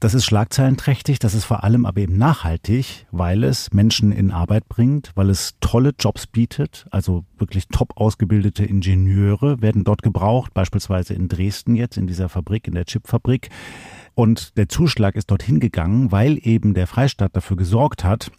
[0.00, 4.68] Das ist schlagzeilenträchtig, das ist vor allem aber eben nachhaltig, weil es Menschen in Arbeit
[4.68, 11.14] bringt, weil es tolle Jobs bietet, also wirklich top ausgebildete Ingenieure werden dort gebraucht, beispielsweise
[11.14, 13.50] in Dresden jetzt in dieser Fabrik, in der Chipfabrik.
[14.14, 18.30] Und der Zuschlag ist dorthin gegangen, weil eben der Freistaat dafür gesorgt hat,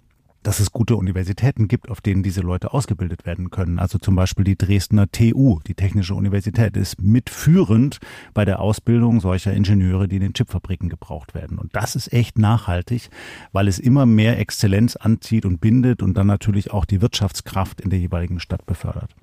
[0.44, 3.80] dass es gute Universitäten gibt, auf denen diese Leute ausgebildet werden können.
[3.80, 8.00] Also zum Beispiel die Dresdner TU, die Technische Universität, ist mitführend
[8.34, 11.60] bei der Ausbildung solcher Ingenieure, die in den Chipfabriken gebraucht werden.
[11.60, 13.10] Und das ist echt nachhaltig,
[13.52, 17.90] weil es immer mehr Exzellenz anzieht und bindet und dann natürlich auch die Wirtschaftskraft in
[17.90, 19.16] der jeweiligen Stadt befördert.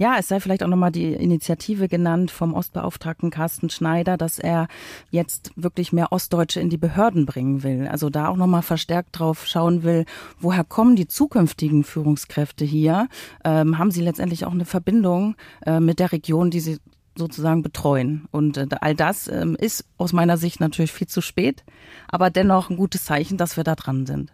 [0.00, 4.66] Ja, es sei vielleicht auch nochmal die Initiative genannt vom Ostbeauftragten Carsten Schneider, dass er
[5.10, 7.86] jetzt wirklich mehr Ostdeutsche in die Behörden bringen will.
[7.86, 10.06] Also da auch nochmal verstärkt drauf schauen will,
[10.38, 13.08] woher kommen die zukünftigen Führungskräfte hier?
[13.44, 15.36] Ähm, haben sie letztendlich auch eine Verbindung
[15.66, 16.78] äh, mit der Region, die sie
[17.14, 18.26] sozusagen betreuen.
[18.30, 21.62] Und äh, all das ähm, ist aus meiner Sicht natürlich viel zu spät,
[22.08, 24.32] aber dennoch ein gutes Zeichen, dass wir da dran sind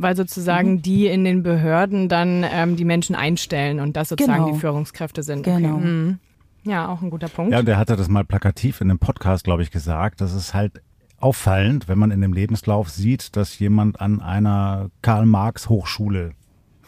[0.00, 0.82] weil sozusagen mhm.
[0.82, 4.54] die in den Behörden dann ähm, die Menschen einstellen und das sozusagen genau.
[4.54, 5.42] die Führungskräfte sind.
[5.42, 5.76] Genau.
[5.76, 5.86] Okay.
[5.86, 6.18] Mhm.
[6.64, 7.52] Ja, auch ein guter Punkt.
[7.52, 10.20] Ja, und der hatte das mal plakativ in einem Podcast, glaube ich, gesagt.
[10.20, 10.80] Das ist halt
[11.18, 16.32] auffallend, wenn man in dem Lebenslauf sieht, dass jemand an einer Karl-Marx-Hochschule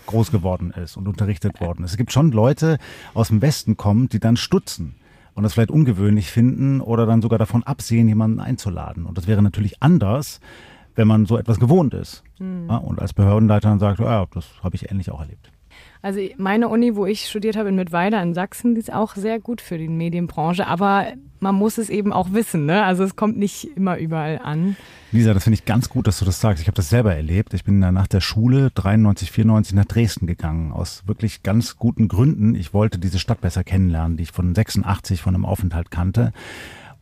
[0.07, 1.93] groß geworden ist und unterrichtet worden ist.
[1.93, 2.79] Es gibt schon Leute
[3.15, 4.97] aus dem Westen kommen, die dann stutzen
[5.35, 9.07] und das vielleicht ungewöhnlich finden oder dann sogar davon absehen, jemanden einzuladen.
[9.07, 10.41] Und das wäre natürlich anders,
[10.95, 12.23] wenn man so etwas gewohnt ist.
[12.39, 12.67] Mhm.
[12.69, 15.51] Ja, und als Behördenleiter dann sagt, ja, das habe ich ähnlich auch erlebt.
[16.03, 19.41] Also meine Uni, wo ich studiert habe in Mittweida in Sachsen, die ist auch sehr
[19.41, 21.07] gut für die Medienbranche, aber
[21.41, 22.85] man muss es eben auch wissen, ne?
[22.85, 24.77] Also es kommt nicht immer überall an.
[25.13, 26.61] Lisa, das finde ich ganz gut, dass du das sagst.
[26.61, 27.55] Ich habe das selber erlebt.
[27.55, 32.55] Ich bin nach der Schule 93, 94 nach Dresden gegangen, aus wirklich ganz guten Gründen.
[32.55, 36.33] Ich wollte diese Stadt besser kennenlernen, die ich von 86 von einem Aufenthalt kannte.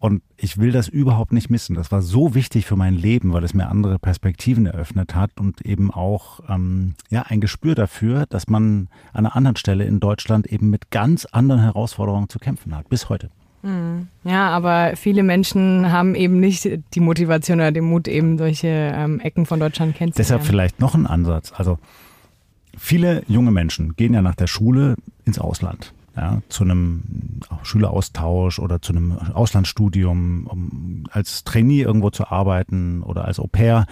[0.02, 1.76] Und ich will das überhaupt nicht missen.
[1.76, 5.60] Das war so wichtig für mein Leben, weil es mir andere Perspektiven eröffnet hat und
[5.60, 10.48] eben auch ähm, ja ein Gespür dafür, dass man an einer anderen Stelle in Deutschland
[10.48, 13.30] eben mit ganz anderen Herausforderungen zu kämpfen hat, bis heute.
[13.62, 14.08] Hm.
[14.24, 19.20] Ja, aber viele Menschen haben eben nicht die Motivation oder den Mut, eben solche ähm,
[19.20, 20.16] Ecken von Deutschland kennenzulernen.
[20.16, 21.52] Deshalb vielleicht noch ein Ansatz.
[21.56, 21.78] Also
[22.76, 28.82] viele junge Menschen gehen ja nach der Schule ins Ausland ja, zu einem Schüleraustausch oder
[28.82, 33.86] zu einem Auslandsstudium, um als Trainee irgendwo zu arbeiten oder als Au pair.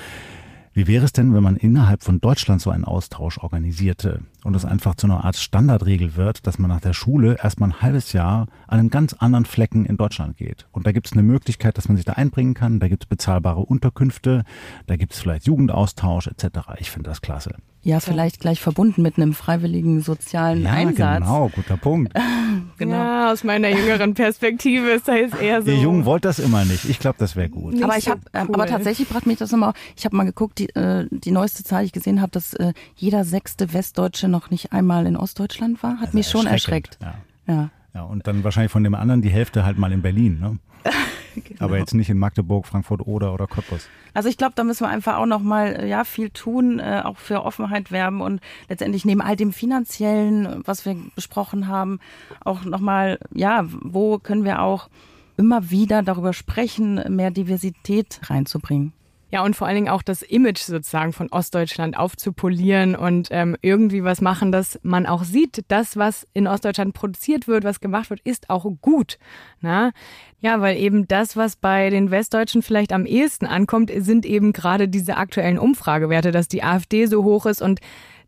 [0.72, 4.64] Wie wäre es denn, wenn man innerhalb von Deutschland so einen Austausch organisierte und es
[4.64, 8.46] einfach zu einer Art Standardregel wird, dass man nach der Schule erstmal ein halbes Jahr
[8.68, 10.68] an einen ganz anderen Flecken in Deutschland geht?
[10.70, 13.08] Und da gibt es eine Möglichkeit, dass man sich da einbringen kann, da gibt es
[13.08, 14.44] bezahlbare Unterkünfte,
[14.86, 16.60] da gibt es vielleicht Jugendaustausch etc.
[16.78, 17.56] Ich finde das klasse.
[17.82, 21.20] Ja, vielleicht gleich verbunden mit einem freiwilligen sozialen ja, Einsatz.
[21.20, 22.12] Genau, guter Punkt.
[22.76, 22.94] genau.
[22.94, 25.70] Ja, aus meiner jüngeren Perspektive ist das eher so.
[25.70, 26.84] Ihr Jungen wollt das immer nicht.
[26.84, 27.72] Ich glaube, das wäre gut.
[27.72, 28.54] Nicht aber ich so habe, cool.
[28.54, 29.72] aber tatsächlich brachte mich das immer.
[29.96, 32.74] Ich habe mal geguckt, die, äh, die neueste Zahl, die ich gesehen habe, dass äh,
[32.96, 36.98] jeder sechste Westdeutsche noch nicht einmal in Ostdeutschland war, hat also mich schon erschreckt.
[37.00, 37.14] Ja.
[37.46, 37.70] ja.
[37.94, 40.58] Ja, und dann wahrscheinlich von dem anderen die Hälfte halt mal in Berlin, ne?
[41.34, 41.64] genau.
[41.64, 43.88] Aber jetzt nicht in Magdeburg, Frankfurt oder oder Cottbus.
[44.14, 47.18] Also ich glaube, da müssen wir einfach auch noch mal ja viel tun, äh, auch
[47.18, 52.00] für Offenheit werben und letztendlich neben all dem finanziellen, was wir besprochen haben,
[52.44, 54.88] auch noch mal ja, wo können wir auch
[55.36, 58.92] immer wieder darüber sprechen, mehr Diversität reinzubringen.
[59.32, 64.02] Ja, und vor allen Dingen auch das Image sozusagen von Ostdeutschland aufzupolieren und ähm, irgendwie
[64.02, 68.20] was machen, dass man auch sieht, das, was in Ostdeutschland produziert wird, was gemacht wird,
[68.20, 69.18] ist auch gut.
[69.60, 69.92] Na?
[70.40, 74.88] Ja, weil eben das, was bei den Westdeutschen vielleicht am ehesten ankommt, sind eben gerade
[74.88, 77.80] diese aktuellen Umfragewerte, dass die AfD so hoch ist und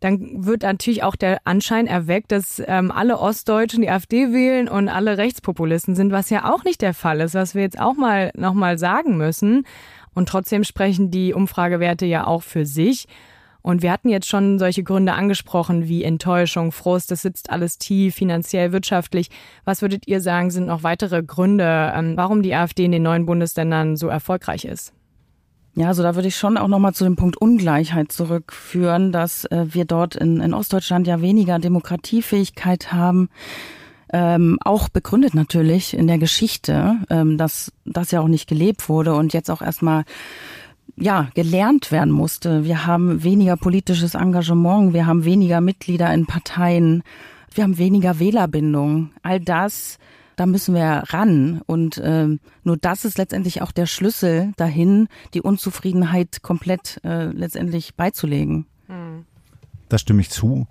[0.03, 4.89] dann wird natürlich auch der Anschein erweckt, dass ähm, alle Ostdeutschen die AfD wählen und
[4.89, 8.33] alle Rechtspopulisten sind, was ja auch nicht der Fall ist, was wir jetzt auch mal
[8.35, 9.65] nochmal sagen müssen.
[10.15, 13.07] Und trotzdem sprechen die Umfragewerte ja auch für sich.
[13.63, 18.17] Und wir hatten jetzt schon solche Gründe angesprochen wie Enttäuschung, Frust, das sitzt alles tief,
[18.17, 19.31] finanziell, wirtschaftlich.
[19.65, 23.25] Was würdet ihr sagen, sind noch weitere Gründe, ähm, warum die AfD in den neuen
[23.25, 24.93] Bundesländern so erfolgreich ist?
[25.75, 29.67] Ja, also da würde ich schon auch nochmal zu dem Punkt Ungleichheit zurückführen, dass äh,
[29.69, 33.31] wir dort in, in Ostdeutschland ja weniger Demokratiefähigkeit haben
[34.13, 39.15] ähm, auch begründet natürlich in der Geschichte, ähm, dass das ja auch nicht gelebt wurde
[39.15, 40.05] und jetzt auch erstmal
[40.97, 42.65] ja, gelernt werden musste.
[42.65, 47.03] Wir haben weniger politisches Engagement, wir haben weniger Mitglieder in Parteien,
[47.55, 49.11] wir haben weniger Wählerbindung.
[49.23, 49.99] All das,
[50.37, 51.63] da müssen wir ran.
[51.67, 57.95] Und ähm, nur das ist letztendlich auch der Schlüssel dahin, die Unzufriedenheit komplett äh, letztendlich
[57.95, 58.67] beizulegen.
[59.89, 60.67] Da stimme ich zu.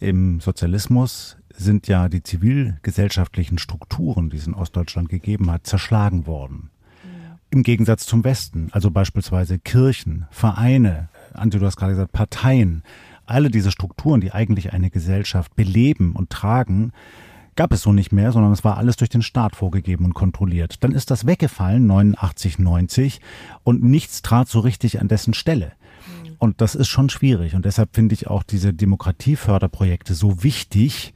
[0.00, 6.70] Im Sozialismus sind ja die zivilgesellschaftlichen Strukturen, die es in Ostdeutschland gegeben hat, zerschlagen worden.
[7.04, 7.38] Ja.
[7.50, 12.82] Im Gegensatz zum Westen, also beispielsweise Kirchen, Vereine, Antje, du hast gerade gesagt, Parteien,
[13.26, 16.92] alle diese Strukturen, die eigentlich eine Gesellschaft beleben und tragen,
[17.56, 20.82] gab es so nicht mehr, sondern es war alles durch den Staat vorgegeben und kontrolliert.
[20.82, 23.20] Dann ist das weggefallen, 89, 90,
[23.62, 25.72] und nichts trat so richtig an dessen Stelle.
[26.24, 26.36] Mhm.
[26.38, 27.54] Und das ist schon schwierig.
[27.54, 31.14] Und deshalb finde ich auch diese Demokratieförderprojekte so wichtig,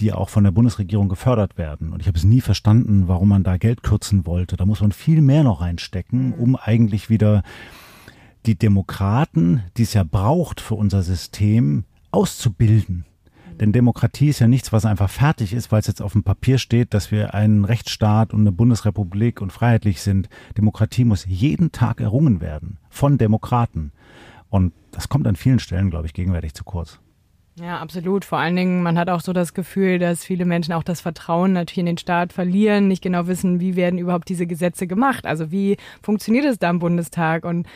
[0.00, 1.92] die auch von der Bundesregierung gefördert werden.
[1.92, 4.56] Und ich habe es nie verstanden, warum man da Geld kürzen wollte.
[4.56, 6.34] Da muss man viel mehr noch reinstecken, mhm.
[6.34, 7.42] um eigentlich wieder
[8.46, 13.04] die Demokraten, die es ja braucht für unser System, auszubilden.
[13.50, 13.58] Mhm.
[13.58, 16.56] Denn Demokratie ist ja nichts, was einfach fertig ist, weil es jetzt auf dem Papier
[16.56, 20.30] steht, dass wir ein Rechtsstaat und eine Bundesrepublik und freiheitlich sind.
[20.56, 23.92] Demokratie muss jeden Tag errungen werden von Demokraten.
[24.48, 26.98] Und das kommt an vielen Stellen, glaube ich, gegenwärtig zu kurz.
[27.56, 28.24] Ja, absolut.
[28.24, 31.52] Vor allen Dingen, man hat auch so das Gefühl, dass viele Menschen auch das Vertrauen
[31.52, 35.26] natürlich in den Staat verlieren, nicht genau wissen, wie werden überhaupt diese Gesetze gemacht.
[35.26, 37.44] Also wie funktioniert es da im Bundestag?
[37.44, 37.66] Und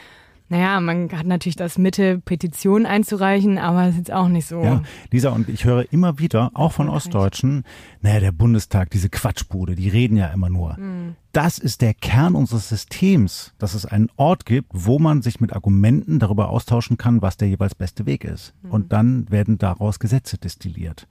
[0.55, 4.63] naja, man hat natürlich das Mitte, Petitionen einzureichen, aber es ist jetzt auch nicht so.
[4.63, 7.65] Ja, Lisa, und ich höre immer wieder, auch von Ostdeutschen,
[8.03, 10.79] naja, der Bundestag, diese Quatschbude, die reden ja immer nur.
[10.79, 11.17] Mhm.
[11.33, 15.53] Das ist der Kern unseres Systems, dass es einen Ort gibt, wo man sich mit
[15.53, 18.55] Argumenten darüber austauschen kann, was der jeweils beste Weg ist.
[18.63, 18.71] Mhm.
[18.71, 21.09] Und dann werden daraus Gesetze destilliert.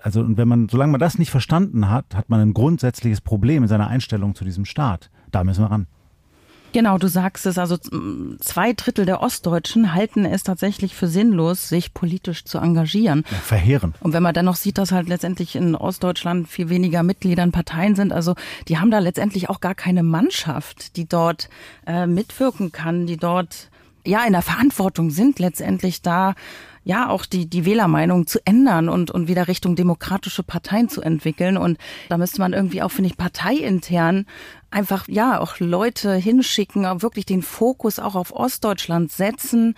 [0.00, 3.64] Also, und wenn man, solange man das nicht verstanden hat, hat man ein grundsätzliches Problem
[3.64, 5.10] in seiner Einstellung zu diesem Staat.
[5.32, 5.86] Da müssen wir ran.
[6.76, 7.56] Genau, du sagst es.
[7.56, 7.78] Also
[8.40, 13.24] zwei Drittel der Ostdeutschen halten es tatsächlich für sinnlos, sich politisch zu engagieren.
[13.30, 13.96] Ja, verheerend.
[14.00, 17.50] Und wenn man dann noch sieht, dass halt letztendlich in Ostdeutschland viel weniger Mitglieder in
[17.50, 18.34] Parteien sind, also
[18.68, 21.48] die haben da letztendlich auch gar keine Mannschaft, die dort
[21.86, 23.70] äh, mitwirken kann, die dort
[24.06, 26.34] ja in der Verantwortung sind, letztendlich da
[26.86, 31.56] ja auch die, die Wählermeinung zu ändern und, und wieder Richtung demokratische Parteien zu entwickeln.
[31.56, 34.24] Und da müsste man irgendwie auch, finde ich, parteiintern
[34.70, 39.74] einfach, ja, auch Leute hinschicken, auch wirklich den Fokus auch auf Ostdeutschland setzen,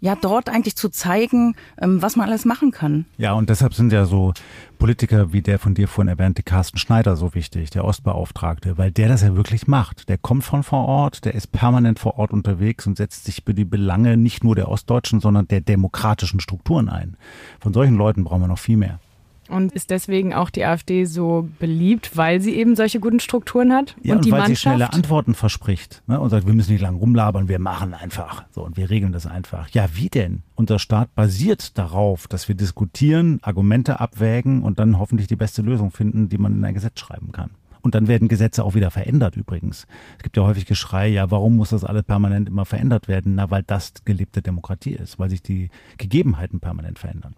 [0.00, 3.04] ja, dort eigentlich zu zeigen, ähm, was man alles machen kann.
[3.18, 4.32] Ja, und deshalb sind ja so
[4.76, 9.08] Politiker wie der von dir vorhin erwähnte Carsten Schneider so wichtig, der Ostbeauftragte, weil der
[9.08, 10.08] das ja wirklich macht.
[10.08, 13.54] Der kommt von vor Ort, der ist permanent vor Ort unterwegs und setzt sich für
[13.54, 17.16] die Belange nicht nur der Ostdeutschen, sondern der demokratischen Strukturen ein.
[17.60, 19.00] Von solchen Leuten brauchen wir noch viel mehr.
[19.48, 23.96] Und ist deswegen auch die AfD so beliebt, weil sie eben solche guten Strukturen hat?
[24.02, 24.48] Ja, und, und weil Mannschaft?
[24.48, 28.44] sie schnelle Antworten verspricht ne, und sagt, wir müssen nicht lang rumlabern, wir machen einfach.
[28.50, 29.68] So, und wir regeln das einfach.
[29.70, 30.42] Ja, wie denn?
[30.54, 35.90] Unser Staat basiert darauf, dass wir diskutieren, Argumente abwägen und dann hoffentlich die beste Lösung
[35.90, 37.50] finden, die man in ein Gesetz schreiben kann.
[37.86, 39.86] Und dann werden Gesetze auch wieder verändert übrigens.
[40.16, 43.36] Es gibt ja häufig Geschrei, ja, warum muss das alles permanent immer verändert werden?
[43.36, 47.36] Na, weil das gelebte Demokratie ist, weil sich die Gegebenheiten permanent verändern.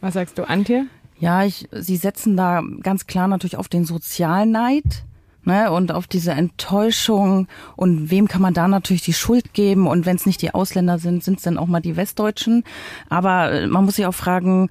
[0.00, 0.86] Was sagst du, Antje?
[1.22, 5.04] Ja, ich, Sie setzen da ganz klar natürlich auf den Sozialneid
[5.44, 10.04] ne, und auf diese Enttäuschung und wem kann man da natürlich die Schuld geben und
[10.04, 12.64] wenn es nicht die Ausländer sind, sind es dann auch mal die Westdeutschen.
[13.08, 14.68] Aber äh, man muss sich auch fragen,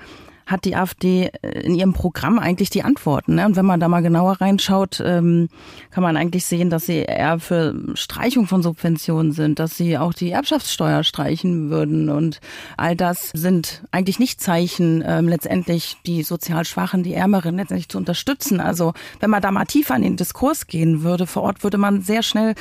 [0.52, 3.36] hat die AfD äh, in ihrem Programm eigentlich die Antworten.
[3.36, 3.46] Ne?
[3.46, 5.50] Und wenn man da mal genauer reinschaut, ähm,
[5.90, 10.14] kann man eigentlich sehen, dass sie eher für Streichung von Subventionen sind, dass sie auch
[10.14, 12.10] die Erbschaftssteuer streichen würden.
[12.10, 12.40] Und
[12.78, 17.98] all das sind eigentlich nicht Zeichen, ähm, letztendlich die sozial Schwachen, die Ärmeren letztendlich zu
[17.98, 18.60] unterstützen.
[18.60, 22.02] Also wenn man da mal tiefer in den Diskurs gehen würde, vor Ort würde man
[22.02, 22.56] sehr schnell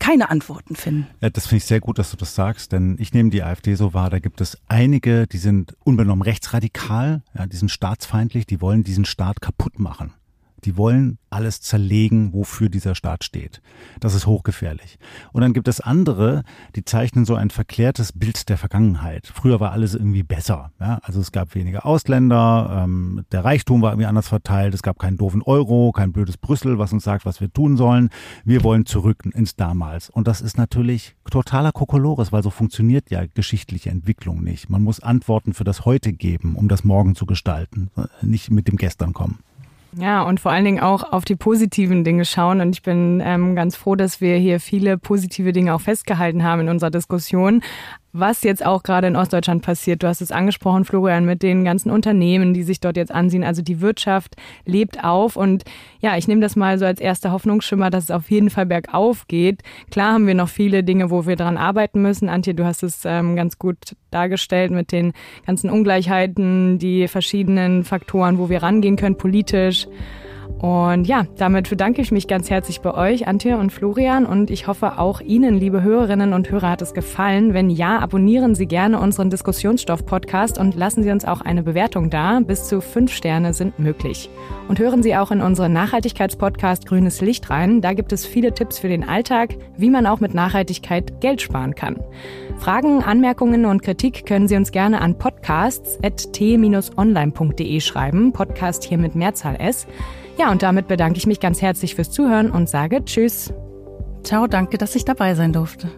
[0.00, 1.06] keine Antworten finden.
[1.20, 3.76] Ja, das finde ich sehr gut, dass du das sagst, denn ich nehme die AfD
[3.76, 8.60] so wahr, da gibt es einige, die sind unbenommen rechtsradikal, ja, die sind staatsfeindlich, die
[8.60, 10.12] wollen diesen Staat kaputt machen.
[10.64, 13.62] Die wollen alles zerlegen, wofür dieser Staat steht.
[14.00, 14.98] Das ist hochgefährlich.
[15.32, 16.42] Und dann gibt es andere,
[16.76, 19.30] die zeichnen so ein verklärtes Bild der Vergangenheit.
[19.32, 20.72] Früher war alles irgendwie besser.
[20.80, 20.98] Ja?
[21.02, 25.16] Also es gab weniger Ausländer, ähm, der Reichtum war irgendwie anders verteilt, es gab keinen
[25.16, 28.10] doofen Euro, kein blödes Brüssel, was uns sagt, was wir tun sollen.
[28.44, 30.10] Wir wollen zurück ins Damals.
[30.10, 34.68] Und das ist natürlich totaler Kokolores, weil so funktioniert ja geschichtliche Entwicklung nicht.
[34.68, 37.90] Man muss Antworten für das Heute geben, um das Morgen zu gestalten,
[38.22, 39.38] nicht mit dem Gestern kommen.
[39.96, 42.60] Ja, und vor allen Dingen auch auf die positiven Dinge schauen.
[42.60, 46.60] Und ich bin ähm, ganz froh, dass wir hier viele positive Dinge auch festgehalten haben
[46.60, 47.62] in unserer Diskussion
[48.12, 50.02] was jetzt auch gerade in Ostdeutschland passiert.
[50.02, 53.44] Du hast es angesprochen, Florian, mit den ganzen Unternehmen, die sich dort jetzt ansehen.
[53.44, 55.64] Also die Wirtschaft lebt auf und
[56.00, 59.28] ja, ich nehme das mal so als erster Hoffnungsschimmer, dass es auf jeden Fall bergauf
[59.28, 59.62] geht.
[59.90, 62.28] Klar haben wir noch viele Dinge, wo wir dran arbeiten müssen.
[62.28, 65.12] Antje, du hast es ähm, ganz gut dargestellt mit den
[65.46, 69.86] ganzen Ungleichheiten, die verschiedenen Faktoren, wo wir rangehen können politisch.
[70.60, 74.26] Und ja, damit bedanke ich mich ganz herzlich bei euch, Antje und Florian.
[74.26, 77.54] Und ich hoffe, auch Ihnen, liebe Hörerinnen und Hörer, hat es gefallen.
[77.54, 82.40] Wenn ja, abonnieren Sie gerne unseren Diskussionsstoff-Podcast und lassen Sie uns auch eine Bewertung da.
[82.40, 84.28] Bis zu fünf Sterne sind möglich.
[84.68, 87.80] Und hören Sie auch in unseren Nachhaltigkeitspodcast Grünes Licht rein.
[87.80, 91.74] Da gibt es viele Tipps für den Alltag, wie man auch mit Nachhaltigkeit Geld sparen
[91.74, 91.96] kann.
[92.58, 98.34] Fragen, Anmerkungen und Kritik können Sie uns gerne an podcasts.t-online.de schreiben.
[98.34, 99.86] Podcast hier mit Mehrzahl S.
[100.40, 103.52] Ja, und damit bedanke ich mich ganz herzlich fürs Zuhören und sage Tschüss.
[104.22, 105.88] Ciao, danke, dass ich dabei sein durfte.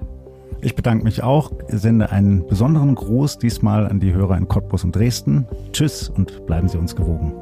[0.60, 4.96] Ich bedanke mich auch, sende einen besonderen Gruß diesmal an die Hörer in Cottbus und
[4.96, 5.46] Dresden.
[5.72, 7.32] Tschüss und bleiben Sie uns gewogen.